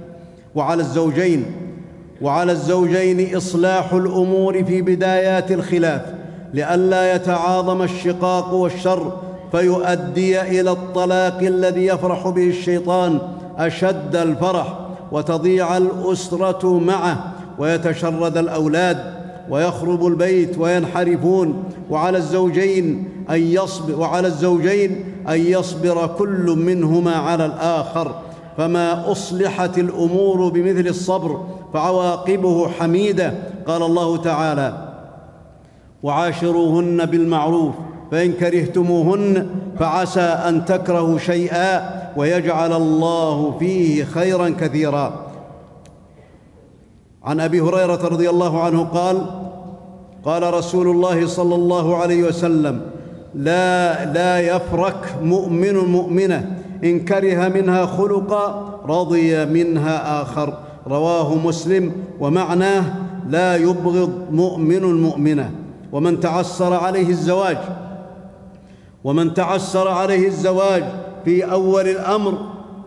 وعلى 0.55 0.81
الزوجين 0.81 1.66
وعلى 2.21 2.51
الزوجين 2.51 3.35
إصلاح 3.35 3.93
الأمور 3.93 4.63
في 4.63 4.81
بدايات 4.81 5.51
الخلاف 5.51 6.01
لئلا 6.53 7.15
يتعاظم 7.15 7.81
الشقاق 7.81 8.53
والشر 8.53 9.17
فيؤدي 9.51 10.41
إلى 10.41 10.71
الطلاق 10.71 11.39
الذي 11.39 11.85
يفرح 11.85 12.27
به 12.27 12.47
الشيطان 12.47 13.19
أشد 13.57 14.15
الفرح 14.15 14.79
وتضيع 15.11 15.77
الأسرة 15.77 16.79
معه 16.79 17.33
ويتشرد 17.59 18.37
الأولاد 18.37 18.97
ويخرب 19.49 20.07
البيت 20.07 20.57
وينحرفون 20.57 21.63
وعلى 21.89 22.17
الزوجين 22.17 23.09
أن 23.29 23.41
يصبر 23.41 23.99
وعلى 23.99 24.27
الزوجين 24.27 25.05
أن 25.29 25.39
يصبر 25.39 26.07
كل 26.07 26.55
منهما 26.65 27.15
على 27.15 27.45
الآخر. 27.45 28.15
فما 28.57 29.11
أصلحت 29.11 29.77
الأمور 29.77 30.49
بمثل 30.49 30.87
الصبر 30.87 31.41
فعواقبه 31.73 32.67
حميدة. 32.67 33.33
قال 33.67 33.83
الله 33.83 34.17
تعالى 34.17 34.87
وعاشروهن 36.03 37.05
بالمعروف 37.05 37.75
فإن 38.11 38.33
كرهتموهن 38.33 39.49
فعسى 39.79 40.21
أن 40.21 40.65
تكرهوا 40.65 41.17
شيئا 41.17 41.89
ويجعل 42.17 42.73
الله 42.73 43.57
فيه 43.59 44.03
خيرا 44.03 44.49
كثيرا. 44.49 45.27
عن 47.23 47.39
أبي 47.39 47.61
هريرة 47.61 48.07
رضي 48.07 48.29
الله 48.29 48.63
عنه 48.63 48.83
قال 48.83 49.25
قال 50.25 50.53
رسول 50.53 50.87
الله 50.87 51.27
صلى 51.27 51.55
الله 51.55 51.97
عليه 51.97 52.23
وسلم 52.23 52.81
لا 53.35 54.05
لا 54.05 54.39
يفرك 54.39 55.15
مؤمن 55.21 55.75
مؤمنة 55.75 56.57
إن 56.83 57.05
كره 57.05 57.47
منها 57.47 57.85
خلقا 57.85 58.73
رضي 58.85 59.45
منها 59.45 60.21
آخر. 60.21 60.53
رواه 60.87 61.35
مسلم 61.35 61.91
ومعناه 62.19 62.83
لا 63.29 63.55
يبغض 63.55 64.11
مؤمن 64.31 64.83
مؤمنة. 65.01 65.51
ومن 65.91 66.19
تعسر 66.19 66.73
عليه 66.73 67.09
الزواج 67.09 67.57
ومن 69.03 69.33
تعسر 69.33 69.87
عليه 69.87 70.27
الزواج 70.27 70.83
في 71.25 71.51
أول 71.51 71.87
الأمر 71.87 72.37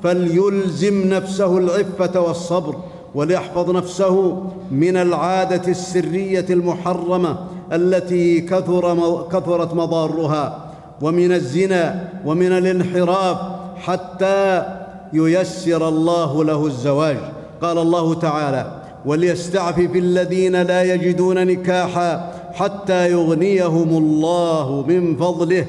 فليلزم 0.02 1.09
نفسه 1.09 1.59
العفة 1.59 2.21
والصبر 2.21 2.76
وليحفظ 3.14 3.71
نفسه 3.71 4.42
من 4.71 4.97
العادة 4.97 5.69
السرية 5.69 6.47
المحرمة 6.50 7.38
التي 7.73 8.40
كثر 8.40 8.85
كثرت 9.33 9.75
مضارها 9.75 10.73
ومن 11.02 11.33
الزنا 11.33 12.09
ومن 12.26 12.52
الانحراف 12.52 13.38
حتى 13.76 14.64
ييسر 15.12 15.88
الله 15.88 16.45
له 16.45 16.66
الزواج. 16.66 17.39
قال 17.62 17.79
الله 17.79 18.14
تعالى 18.14 18.83
وليستعفف 19.07 19.96
الذين 19.96 20.62
لا 20.62 20.94
يجدون 20.94 21.46
نكاحا 21.46 22.33
حتى 22.53 23.11
يغنيهم 23.11 23.88
الله 23.88 24.85
من 24.88 25.16
فضله. 25.16 25.66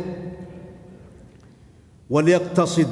وليقتصد 2.09 2.87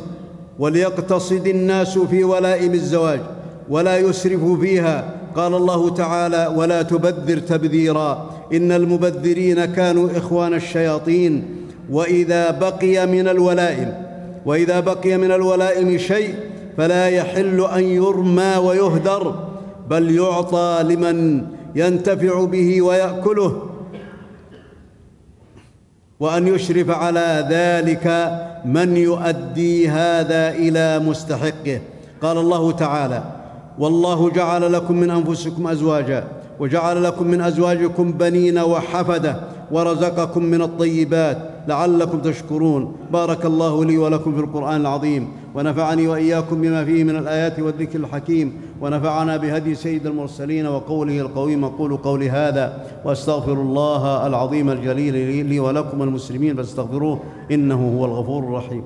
وليقتصد 0.60 1.48
الناس 1.48 1.98
في 1.98 2.24
ولائم 2.24 2.74
الزواج 2.74 3.20
ولا 3.70 3.98
يسرفوا 3.98 4.58
فيها. 4.58 5.20
قال 5.36 5.56
الله 5.56 5.90
تعالى 5.90 6.54
ولا 6.56 6.82
تبذر 6.82 7.40
تبذيرا 7.40 8.30
إن 8.54 8.72
المبذرين 8.72 9.66
كانوا 9.66 10.18
إخوان 10.18 10.54
الشياطين 10.54 11.46
وإذا 11.92 12.52
بقي 12.52 13.08
من 13.08 13.28
الولائم 13.28 13.94
وإذا 14.46 14.80
بقي 14.80 15.18
من 15.18 15.32
الولائم 15.32 15.98
شيء 15.98 16.34
فلا 16.80 17.08
يحل 17.08 17.66
أن 17.76 17.84
يرمى 17.84 18.56
ويهدر 18.56 19.36
بل 19.90 20.16
يعطى 20.16 20.80
لمن 20.84 21.46
ينتفع 21.76 22.46
به 22.46 22.82
ويأكله. 22.82 23.64
وأن 26.20 26.48
يشرف 26.48 26.90
على 26.90 27.48
ذلك 27.52 28.06
من 28.66 28.98
يؤدي 28.98 29.90
هذا 29.90 30.50
إلى 30.50 31.00
مستحقه. 31.00 31.82
قال 32.22 32.38
الله 32.38 32.72
تعالى 32.72 33.24
والله 33.80 34.30
جعل 34.30 34.74
لكم 34.74 34.96
من 34.96 35.10
أنفسكم 35.10 35.68
أزواجا 35.68 36.24
وجعل 36.60 37.04
لكم 37.04 37.28
من 37.28 37.42
أزواجكم 37.42 38.12
بنين 38.12 38.60
وحفدة 38.60 39.40
ورزقكم 39.72 40.44
من 40.44 40.62
الطيبات 40.62 41.38
لعلكم 41.68 42.20
تشكرون. 42.20 42.96
بارك 43.14 43.46
الله 43.46 43.86
لي 43.86 43.98
ولكم 43.98 44.34
في 44.34 44.40
القرآن 44.40 44.82
العظيم 44.82 45.28
ونفعني 45.56 46.08
وإياكم 46.08 46.62
بما 46.62 46.86
فيه 46.86 47.04
من 47.04 47.16
الآيات 47.16 47.60
والذكر 47.60 48.00
الحكيم 48.00 48.54
ونفعنا 48.82 49.38
بهدي 49.38 49.76
سيد 49.76 50.08
المرسلين 50.08 50.68
وقوله 50.68 51.20
القويم 51.22 51.64
أقول 51.64 51.98
قولي 51.98 52.30
هذا 52.30 52.86
وأستغفر 53.06 53.54
الله 53.54 54.28
العظيم 54.28 54.70
الجليل 54.70 55.46
لي 55.46 55.60
ولكم 55.60 56.02
المسلمين 56.02 56.56
فاستغفروه 56.56 57.20
إنه 57.52 57.98
هو 57.98 58.06
الغفور 58.06 58.44
الرحيم. 58.44 58.84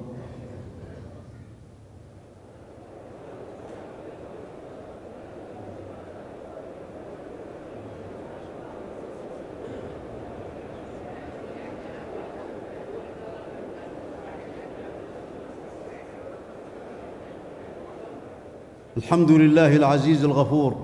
الحمد 18.97 19.31
لله 19.31 19.75
العزيز 19.75 20.23
الغفور 20.23 20.75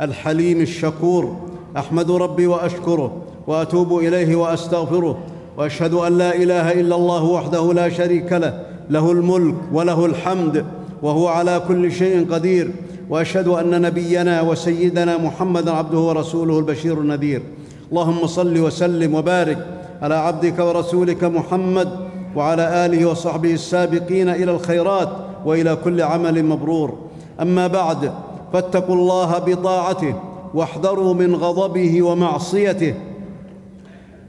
الحليم 0.00 0.60
الشكور 0.60 1.36
أحمد 1.76 2.10
ربي 2.10 2.46
وأشكره 2.46 3.22
وأتوب 3.46 3.98
إليه 3.98 4.36
وأستغفره 4.36 5.18
وأشهد 5.58 5.94
أن 5.94 6.18
لا 6.18 6.34
إله 6.34 6.72
إلا 6.72 6.96
الله 6.96 7.24
وحده 7.24 7.72
لا 7.72 7.88
شريك 7.88 8.32
له 8.32 8.62
له 8.90 9.12
الملك 9.12 9.54
وله 9.72 10.06
الحمد 10.06 10.64
وهو 11.02 11.28
على 11.28 11.62
كل 11.68 11.92
شيء 11.92 12.32
قدير 12.32 12.70
وأشهد 13.10 13.48
أن 13.48 13.82
نبينا 13.82 14.40
وسيدنا 14.40 15.16
محمدا 15.16 15.72
عبده 15.72 15.98
ورسوله 15.98 16.58
البشير 16.58 17.00
النذير. 17.00 17.42
اللهم 17.90 18.26
صل 18.26 18.58
وسلم 18.58 19.14
وبارك 19.14 19.66
على 20.02 20.14
عبدك 20.14 20.58
ورسولك 20.58 21.24
محمد 21.24 21.88
وعلى 22.36 22.86
آله 22.86 23.06
وصحبه 23.06 23.52
السابقين 23.52 24.28
إلى 24.28 24.50
الخيرات 24.50 25.08
وإلى 25.44 25.76
كل 25.76 26.02
عمل 26.02 26.44
مبرور. 26.44 27.05
أما 27.42 27.66
بعد 27.66 28.12
فاتقوا 28.52 28.94
الله 28.94 29.38
بطاعته 29.38 30.14
واحذروا 30.54 31.14
من 31.14 31.34
غضبه 31.34 32.02
ومعصيته. 32.02 32.94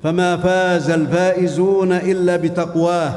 فما 0.04 0.38
فاز 0.38 0.90
الفائزون 0.90 1.92
إلا 1.92 2.36
بتقواه 2.36 3.14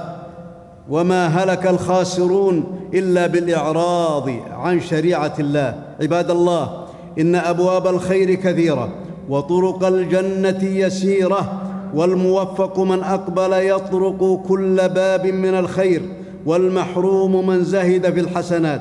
وما 0.91 1.27
هلك 1.27 1.67
الخاسرون 1.67 2.65
إلا 2.95 3.27
بالإعراض 3.27 4.31
عن 4.53 4.81
شريعة 4.81 5.35
الله. 5.39 5.83
عباد 6.01 6.31
الله 6.31 6.85
إن 7.19 7.35
أبواب 7.35 7.87
الخير 7.87 8.35
كثيرة 8.35 8.89
وطرق 9.29 9.85
الجنة 9.85 10.65
يسيرة 10.65 11.63
والموفق 11.95 12.79
من 12.79 13.03
أقبل 13.03 13.53
يطرق 13.53 14.43
كل 14.49 14.89
باب 14.89 15.27
من 15.27 15.55
الخير 15.55 16.03
والمحروم 16.47 17.47
من 17.47 17.65
زهد 17.65 18.15
في 18.15 18.21
الحسنات. 18.21 18.81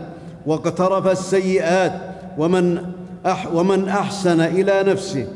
واقترف 0.50 1.08
السيئات 1.08 1.94
ومن 2.38 2.78
أح 3.26 3.54
ومن 3.54 3.88
أحسن 3.88 4.42
إلى 4.42 4.84
نفسه 4.92 5.28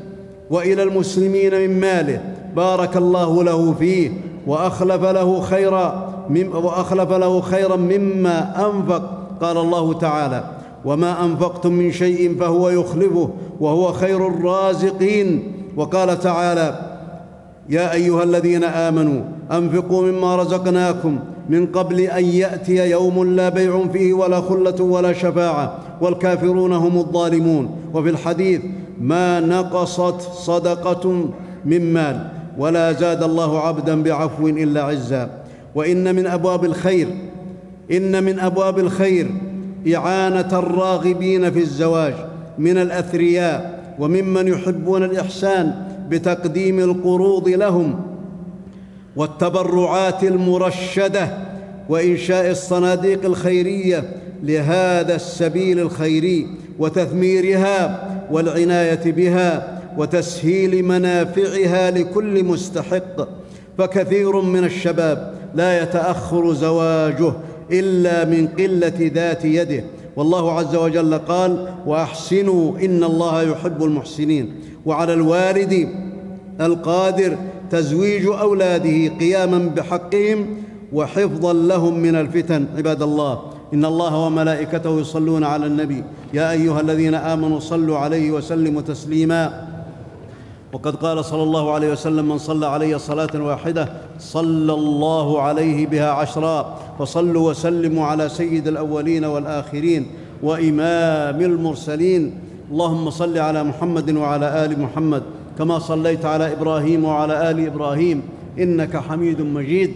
وإلى 0.49 0.83
المسلمين 0.83 1.53
من 1.53 1.79
ماله. 1.79 2.21
بارك 2.55 2.97
الله 2.97 3.43
له 3.43 3.73
فيه 3.73 4.11
وأخلف 4.47 5.03
له 5.03 5.41
خيرا 5.41 6.13
وأخلف 6.53 7.11
له 7.11 7.41
خيرا 7.41 7.75
مما 7.75 8.67
أنفق. 8.69 9.01
قال 9.41 9.57
الله 9.57 9.93
تعالى 9.93 10.43
وما 10.85 11.25
أنفقتم 11.25 11.73
من 11.73 11.91
شيء 11.91 12.37
فهو 12.39 12.69
يخلفه 12.69 13.29
وهو 13.59 13.91
خير 13.91 14.27
الرازقين. 14.27 15.53
وقال 15.77 16.19
تعالى 16.19 16.79
يا 17.69 17.93
أيها 17.93 18.23
الذين 18.23 18.63
آمنوا 18.63 19.21
أنفقوا 19.51 20.01
مما 20.01 20.35
رزقناكم 20.35 21.19
من 21.49 21.65
قبل 21.65 21.99
أن 21.99 22.25
يأتي 22.25 22.89
يوم 22.89 23.35
لا 23.35 23.49
بيع 23.49 23.87
فيه 23.93 24.13
ولا 24.13 24.41
خلة 24.41 24.83
ولا 24.83 25.13
شفاعة 25.13 25.77
والكافرون 26.01 26.73
هم 26.73 26.97
الظالمون. 26.97 27.77
وفي 27.93 28.09
الحديث 28.09 28.61
ما 29.01 29.39
نقصت 29.39 30.21
صدقة 30.21 31.25
من 31.65 31.93
مال 31.93 32.29
ولا 32.57 32.91
زاد 32.91 33.23
الله 33.23 33.59
عبدا 33.59 34.03
بعفو 34.03 34.47
إلا 34.47 34.83
عزا. 34.83 35.29
وإن 35.75 36.15
من 36.15 36.27
أبواب 36.27 36.65
الخير 36.65 37.07
إن 37.91 38.23
من 38.23 38.39
أبواب 38.39 38.79
الخير 38.79 39.31
إعانة 39.95 40.59
الراغبين 40.59 41.51
في 41.51 41.59
الزواج 41.59 42.13
من 42.57 42.77
الأثرياء 42.77 43.83
وممن 43.99 44.47
يحبون 44.47 45.03
الإحسان 45.03 45.73
بتقديم 46.09 46.79
القروض 46.79 47.49
لهم 47.49 47.95
والتبرعات 49.15 50.23
المرشدة 50.23 51.37
وإنشاء 51.89 52.51
الصناديق 52.51 53.25
الخيرية 53.25 54.03
لهذا 54.43 55.15
السبيل 55.15 55.79
الخيري 55.79 56.47
وتثميرها 56.79 58.09
والعناية 58.31 59.11
بها 59.11 59.79
وتسهيل 59.97 60.85
منافعها 60.85 61.91
لكل 61.91 62.43
مستحق. 62.43 63.27
فكثير 63.77 64.41
من 64.41 64.63
الشباب 64.63 65.33
لا 65.55 65.83
يتأخر 65.83 66.53
زواجه 66.53 67.33
إلا 67.71 68.25
من 68.25 68.47
قلة 68.47 69.11
ذات 69.13 69.45
يده. 69.45 69.83
والله 70.15 70.51
عز 70.51 70.75
وجل 70.75 71.17
قال 71.17 71.67
وأحسنوا 71.85 72.77
إن 72.79 73.03
الله 73.03 73.41
يحب 73.41 73.83
المحسنين. 73.83 74.53
وعلى 74.85 75.13
الوالد 75.13 75.89
القادر 76.61 77.37
تزويج 77.73 78.25
أولاده 78.25 79.17
قياما 79.17 79.57
بحقهم 79.75 80.39
وحفظا 80.93 81.53
لهم 81.53 81.99
من 81.99 82.15
الفتن 82.15 82.65
عباد 82.77 83.01
الله. 83.01 83.41
إن 83.73 83.85
الله 83.85 84.17
وملائكته 84.17 84.99
يصلون 84.99 85.43
على 85.43 85.65
النبي. 85.65 86.03
يا 86.33 86.51
أيها 86.51 86.81
الذين 86.81 87.15
آمنوا 87.15 87.59
صلوا 87.59 87.97
عليه 87.97 88.31
وسلموا 88.31 88.81
تسليما. 88.81 89.67
وقد 90.73 90.95
قال 90.95 91.25
صلى 91.25 91.43
الله 91.43 91.71
عليه 91.71 91.91
وسلم 91.91 92.29
من 92.29 92.37
صلى 92.37 92.65
علي 92.65 92.99
صلاة 92.99 93.41
واحدة 93.41 93.89
صلى 94.19 94.73
الله 94.73 95.41
عليه 95.41 95.87
بها 95.87 96.09
عشرا. 96.11 96.79
فصلوا 96.99 97.49
وسلموا 97.49 98.05
على 98.05 98.29
سيد 98.29 98.67
الأولين 98.67 99.25
والآخرين 99.25 100.07
وإمام 100.43 101.41
المرسلين. 101.41 102.37
اللهم 102.71 103.09
صل 103.09 103.37
على 103.37 103.63
محمد 103.63 104.15
وعلى 104.15 104.65
آل 104.65 104.81
محمد. 104.81 105.23
كما 105.57 105.79
صليت 105.79 106.25
على 106.25 106.53
إبراهيم 106.53 107.05
وعلى 107.05 107.51
آل 107.51 107.65
إبراهيم 107.65 108.21
إنك 108.59 108.97
حميد 108.97 109.41
مجيد. 109.41 109.93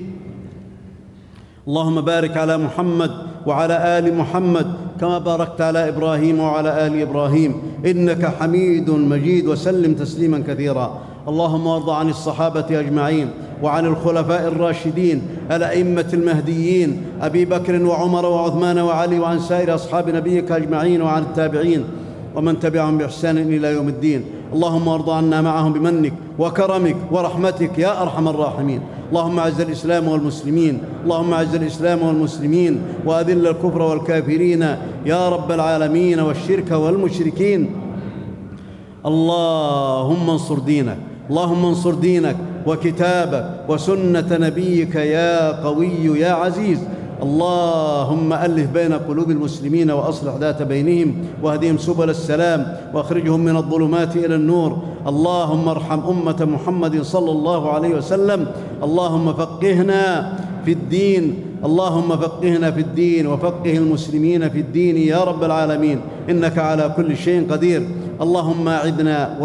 اللهم 1.67 2.01
بارك 2.01 2.37
على 2.37 2.57
محمد 2.57 3.11
وعلى 3.45 3.99
آل 3.99 4.15
محمد 4.15 4.67
كما 4.99 5.17
باركت 5.17 5.61
على 5.61 5.89
إبراهيم 5.89 6.39
وعلى 6.39 6.87
آل 6.87 7.01
إبراهيم 7.01 7.53
إنك 7.85 8.25
حميد 8.25 8.89
مجيد 8.89 9.47
وسلم 9.47 9.93
تسليما 9.93 10.43
كثيرا. 10.47 10.99
اللهم 11.27 11.67
وارض 11.67 11.89
عن 11.89 12.09
الصحابة 12.09 12.79
أجمعين 12.79 13.29
وعن 13.63 13.85
الخلفاء 13.85 14.47
الراشدين 14.47 15.21
الأئمة 15.51 16.05
المهديين 16.13 17.01
أبي 17.21 17.45
بكر 17.45 17.83
وعمر 17.83 18.25
وعثمان 18.25 18.79
وعلي 18.79 19.19
وعن 19.19 19.39
سائر 19.39 19.75
أصحاب 19.75 20.09
نبيك 20.09 20.51
أجمعين 20.51 21.01
وعن 21.01 21.21
التابعين. 21.21 21.83
ومن 22.37 22.59
تبعهم 22.59 22.97
بإحسان 22.97 23.37
إلى 23.37 23.73
يوم 23.73 23.87
الدين. 23.87 24.21
اللهم 24.53 24.89
أرض 24.89 25.09
عنا 25.09 25.41
معهم 25.41 25.73
بمنك 25.73 26.13
وكرمك 26.39 26.95
ورحمتك 27.11 27.79
يا 27.79 28.01
أرحم 28.01 28.27
الراحمين. 28.27 28.81
اللهم 29.09 29.39
أعز 29.39 29.61
الإسلام 29.61 30.07
والمسلمين. 30.07 30.79
اللهم 31.03 31.33
أعز 31.33 31.55
الإسلام 31.55 32.01
والمسلمين. 32.01 32.81
وأذل 33.05 33.47
الكفر 33.47 33.81
والكافرين. 33.81 34.61
يا 35.05 35.29
رب 35.29 35.51
العالمين 35.51 36.19
والشرك 36.19 36.71
والمشركين. 36.71 37.69
اللهم 39.05 40.29
انصر 40.29 40.59
دينك. 40.59 40.97
اللهم 41.29 41.65
انصر 41.65 41.93
دينك 41.93 42.37
وكتابك 42.67 43.69
وسنة 43.69 44.27
نبيك 44.31 44.95
يا 44.95 45.63
قوي 45.63 46.19
يا 46.19 46.31
عزيز. 46.31 46.79
اللهم 47.23 48.33
ألف 48.33 48.71
بين 48.71 48.93
قلوب 48.93 49.31
المسلمين 49.31 49.91
وأصلح 49.91 50.35
ذات 50.35 50.61
بينهم 50.61 51.15
واهدهم 51.43 51.77
سبل 51.77 52.09
السلام 52.09 52.77
واخرجهم 52.93 53.39
من 53.39 53.55
الظلمات 53.55 54.15
إلى 54.15 54.35
النور. 54.35 54.77
اللهم 55.07 55.69
ارحم 55.69 55.99
أمة 56.09 56.45
محمد 56.45 57.01
صلى 57.01 57.31
الله 57.31 57.71
عليه 57.71 57.95
وسلم. 57.95 58.47
اللهم 58.83 59.33
فقهنا 59.33 60.33
في 60.65 60.71
الدين. 60.71 61.43
اللهم 61.65 62.09
فقهنا 62.17 62.71
في 62.71 62.81
الدين 62.81 63.27
وفقه 63.27 63.77
المسلمين 63.77 64.49
في 64.49 64.59
الدين 64.59 64.97
يا 64.97 65.23
رب 65.23 65.43
العالمين. 65.43 66.01
إنك 66.29 66.57
على 66.57 66.93
كل 66.97 67.17
شيء 67.17 67.51
قدير. 67.51 67.81
اللهم 68.21 68.67
أعدنا 68.67 69.37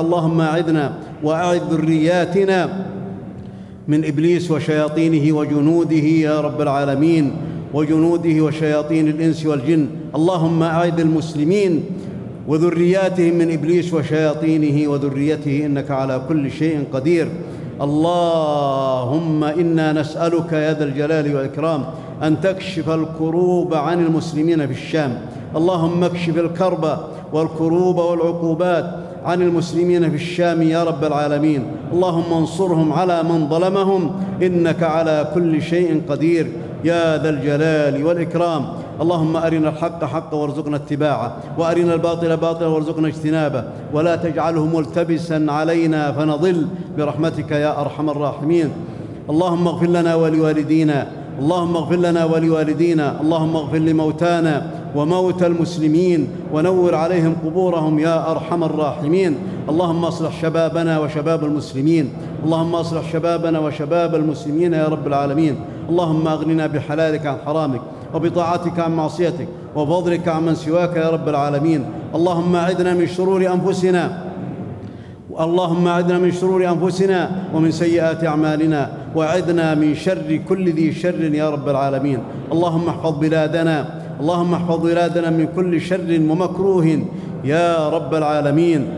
اللهم 0.00 0.40
أعدنا 0.40 0.92
وأعد 1.22 1.62
ذرياتنا. 1.70 2.86
من 3.88 4.04
إبليس 4.04 4.50
وشياطينه 4.50 5.36
وجنوده 5.36 5.96
يا 5.96 6.40
رب 6.40 6.60
العالمين 6.60 7.32
وجنوده 7.74 8.40
وشياطين 8.40 9.08
الإنس 9.08 9.46
والجن. 9.46 9.86
اللهم 10.14 10.62
أعد 10.62 11.00
المسلمين 11.00 11.84
وذرياتهم 12.48 13.34
من 13.34 13.52
إبليس 13.52 13.94
وشياطينه 13.94 14.90
وذريته 14.90 15.66
إنك 15.66 15.90
على 15.90 16.22
كل 16.28 16.50
شيء 16.50 16.84
قدير. 16.92 17.28
اللهم 17.80 19.44
إنا 19.44 19.92
نسألك 19.92 20.52
يا 20.52 20.74
ذا 20.74 20.84
الجلال 20.84 21.36
والإكرام 21.36 21.84
أن 22.22 22.40
تكشف 22.40 22.90
الكروب 22.90 23.74
عن 23.74 24.06
المسلمين 24.06 24.66
في 24.66 24.72
الشام. 24.72 25.20
اللهم 25.56 26.04
اكشف 26.04 26.38
الكرب 26.38 26.98
والكروب 27.32 27.96
والعقوبات 27.96 29.05
عن 29.26 29.42
المسلمين 29.42 30.10
في 30.10 30.16
الشام 30.16 30.62
يا 30.62 30.84
رب 30.84 31.04
العالمين. 31.04 31.66
اللهم 31.92 32.32
انصرهم 32.32 32.92
على 32.92 33.22
من 33.22 33.48
ظلمهم. 33.48 34.12
إنك 34.42 34.82
على 34.82 35.28
كل 35.34 35.62
شيء 35.62 36.02
قدير. 36.08 36.46
يا 36.84 37.22
ذا 37.22 37.28
الجلال 37.28 38.06
والإكرام. 38.06 38.66
اللهم 39.00 39.36
أرنا 39.36 39.68
الحق 39.68 40.04
حقا 40.04 40.36
وارزقنا 40.36 40.76
اتباعه. 40.76 41.36
وأرنا 41.58 41.94
الباطل 41.94 42.36
باطلا 42.36 42.66
وارزقنا 42.66 43.08
اجتنابه. 43.08 43.64
ولا 43.92 44.16
تجعله 44.16 44.66
ملتبسا 44.66 45.46
علينا 45.48 46.12
فنضل 46.12 46.66
برحمتك 46.98 47.50
يا 47.50 47.80
أرحم 47.80 48.10
الراحمين. 48.10 48.70
اللهم 49.30 49.68
اغفر 49.68 49.86
لنا 49.86 50.14
ولوالدينا. 50.14 51.06
اللهم 51.38 51.76
اغفر 51.76 51.96
لنا 51.96 52.24
ولوالدينا. 52.24 53.20
اللهم 53.20 53.56
اغفر 53.56 53.78
لموتانا. 53.78 54.70
وموتى 54.96 55.46
المسلمين 55.46 56.28
ونور 56.52 56.94
عليهم 56.94 57.36
قبورهم 57.44 57.98
يا 57.98 58.30
أرحم 58.30 58.64
الراحمين. 58.64 59.34
اللهم 59.68 60.04
اصلح 60.04 60.42
شبابنا 60.42 60.98
وشباب 60.98 61.44
المسلمين. 61.44 62.10
اللهم 62.44 62.74
اصلح 62.74 63.12
شبابنا 63.12 63.58
وشباب 63.58 64.14
المسلمين 64.14 64.72
يا 64.72 64.88
رب 64.88 65.06
العالمين. 65.06 65.54
اللهم 65.88 66.28
أغننا 66.28 66.66
بحلالك 66.66 67.26
عن 67.26 67.36
حرامك 67.46 67.80
وبطاعتك 68.14 68.78
عن 68.78 68.96
معصيتك 68.96 69.48
وفضلك 69.76 70.28
عن 70.28 70.46
من 70.46 70.54
سواك 70.54 70.96
يا 70.96 71.10
رب 71.10 71.28
العالمين. 71.28 71.84
اللهم 72.14 72.56
اعذنا 72.56 72.94
من 72.94 73.06
شرور 73.06 73.46
أنفسنا. 73.52 74.22
اللهم 75.40 75.88
اعذنا 75.88 76.18
من 76.18 76.32
شرور 76.32 76.68
أنفسنا 76.68 77.30
ومن 77.54 77.70
سيئات 77.70 78.24
أعمالنا. 78.24 78.90
واعذنا 79.14 79.74
من 79.74 79.94
شر 79.94 80.40
كل 80.48 80.72
ذي 80.72 80.92
شر 80.92 81.34
يا 81.34 81.50
رب 81.50 81.68
العالمين. 81.68 82.18
اللهم 82.52 82.88
احفظ 82.88 83.18
بلادنا. 83.18 84.05
اللهم 84.20 84.54
احفظ 84.54 84.80
بلادنا 84.82 85.30
من 85.30 85.48
كل 85.56 85.80
شر 85.80 86.20
ومكروه. 86.30 87.00
يا 87.44 87.88
رب 87.88 88.14
العالمين. 88.14 88.88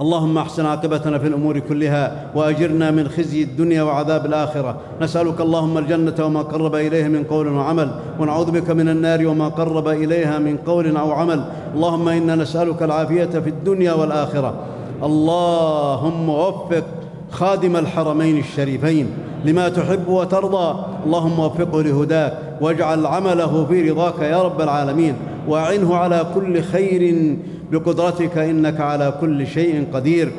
اللهم 0.00 0.38
احسن 0.38 0.66
عاقبتنا 0.66 1.18
في 1.18 1.26
الأمور 1.26 1.58
كلها 1.58 2.30
وأجرنا 2.34 2.90
من 2.90 3.08
خزي 3.08 3.42
الدنيا 3.42 3.82
وعذاب 3.82 4.26
الآخرة. 4.26 4.76
نسألك 5.02 5.40
اللهم 5.40 5.78
الجنة 5.78 6.14
وما 6.20 6.42
قرب 6.42 6.74
إليها 6.74 7.08
من 7.08 7.24
قول 7.24 7.48
وعمل. 7.48 7.90
ونعوذ 8.20 8.50
بك 8.50 8.70
من 8.70 8.88
النار 8.88 9.26
وما 9.26 9.48
قرب 9.48 9.88
إليها 9.88 10.38
من 10.38 10.56
قول 10.56 10.96
أو 10.96 11.12
عمل. 11.12 11.44
اللهم 11.74 12.08
إنا 12.08 12.34
نسألك 12.34 12.82
العافية 12.82 13.24
في 13.24 13.50
الدنيا 13.50 13.92
والآخرة. 13.92 14.54
اللهم 15.02 16.28
وفق 16.28 16.84
خادم 17.30 17.76
الحرمين 17.76 18.38
الشريفين. 18.38 19.06
لما 19.44 19.68
تحب 19.68 20.08
وترضى. 20.08 20.84
اللهم 21.06 21.38
وفقه 21.38 21.82
لهداك 21.82 22.32
واجعل 22.60 23.06
عمله 23.06 23.64
في 23.64 23.90
رضاك 23.90 24.18
يا 24.18 24.42
رب 24.42 24.60
العالمين. 24.60 25.14
وأعنه 25.48 25.96
على 25.96 26.26
كل 26.34 26.62
خير 26.62 27.36
بقدرتك 27.72 28.38
إنك 28.38 28.80
على 28.80 29.14
كل 29.20 29.46
شيء 29.46 29.86
قدير. 29.94 30.32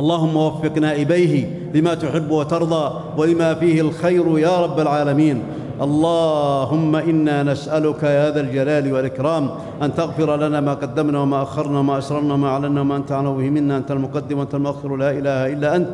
اللهم 0.00 0.36
وفق 0.36 0.78
نائبيه 0.78 1.50
لما 1.74 1.94
تحب 1.94 2.30
وترضى 2.30 3.00
ولما 3.16 3.54
فيه 3.54 3.80
الخير 3.80 4.38
يا 4.38 4.64
رب 4.64 4.80
العالمين. 4.80 5.42
اللهم 5.80 6.96
إنا 6.96 7.42
نسألك 7.42 8.02
يا 8.02 8.30
ذا 8.30 8.40
الجلال 8.40 8.92
والإكرام 8.92 9.50
أن 9.82 9.94
تغفر 9.94 10.36
لنا 10.36 10.60
ما 10.60 10.74
قدمنا 10.74 11.18
وما 11.18 11.42
أخرنا 11.42 11.78
وما 11.78 11.98
أسررنا 11.98 12.34
وما 12.34 12.48
أعلنا 12.48 12.80
وما 12.80 12.96
أنت 12.96 13.12
أعلم 13.12 13.36
به 13.36 13.50
منا. 13.50 13.76
أنت 13.76 13.90
المقدم 13.90 14.38
وانت 14.38 14.54
المؤخر 14.54 14.96
لا 14.96 15.10
إله 15.10 15.52
إلا 15.52 15.76
أنت. 15.76 15.88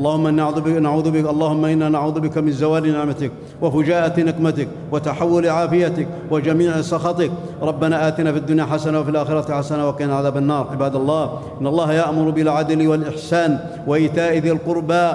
اللهم 0.00 0.26
إنا 0.26 0.42
نعوذ 0.42 0.60
بك 0.60 0.76
نعوذ 0.80 1.10
بك 1.10 1.28
اللهم 1.28 1.64
إنا 1.64 1.88
نعوذ 1.88 2.20
بك 2.20 2.38
من 2.38 2.52
زوال 2.52 2.92
نعمتك 2.92 3.32
وفجاءة 3.62 4.20
نقمتك 4.20 4.68
وتحول 4.92 5.48
عافيتك 5.48 6.08
وجميع 6.30 6.80
سخطك. 6.80 7.30
ربنا 7.62 8.08
آتنا 8.08 8.32
في 8.32 8.38
الدنيا 8.38 8.64
حسنة 8.64 9.00
وفي 9.00 9.10
الآخرة 9.10 9.54
حسنة 9.54 9.88
وقنا 9.88 10.16
عذاب 10.16 10.36
النار. 10.36 10.68
عباد 10.72 10.96
الله 10.96 11.24
إن 11.60 11.66
الله 11.66 11.92
يأمر 11.92 12.30
بالعدل 12.30 12.88
والإحسان 12.88 13.58
وإيتاء 13.86 14.38
ذي 14.38 14.50
القربى 14.50 15.12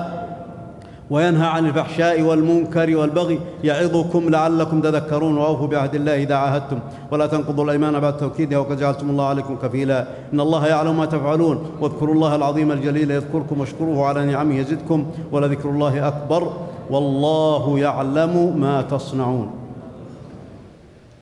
وينهى 1.09 1.47
عن 1.47 1.65
الفحشاء 1.65 2.21
والمنكر 2.21 2.97
والبغي 2.97 3.39
يعظكم 3.63 4.29
لعلكم 4.29 4.81
تذكرون. 4.81 5.37
وأوفوا 5.37 5.67
بعهد 5.67 5.95
الله 5.95 6.23
إذا 6.23 6.35
عاهدتم. 6.35 6.79
ولا 7.11 7.27
تنقضوا 7.27 7.63
الأيمان 7.63 7.99
بعد 7.99 8.17
توكيدها 8.17 8.59
وقد 8.59 8.77
جعلتم 8.77 9.09
الله 9.09 9.25
عليكم 9.25 9.55
كفيلا. 9.55 10.07
إن 10.33 10.39
الله 10.39 10.67
يعلم 10.67 10.97
ما 10.97 11.05
تفعلون. 11.05 11.65
واذكروا 11.81 12.15
الله 12.15 12.35
العظيم 12.35 12.71
الجليل 12.71 13.11
يذكركم 13.11 13.59
واشكروه 13.59 14.05
على 14.05 14.25
نعمه 14.25 14.55
يزدكم. 14.55 15.05
ولذكر 15.31 15.69
الله 15.69 16.07
أكبر. 16.07 16.53
والله 16.89 17.79
يعلم 17.79 18.57
ما 18.59 18.81
تصنعون. 18.81 19.64